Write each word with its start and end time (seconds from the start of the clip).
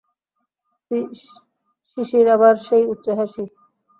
সিসির 1.89 2.27
আবার 2.35 2.55
সেই 2.65 2.83
উচ্চ 2.93 3.05
হাসি। 3.17 3.43